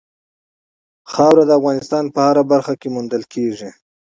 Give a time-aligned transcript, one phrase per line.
[1.11, 3.69] خاوره د افغانستان په هره برخه کې موندل کېږي.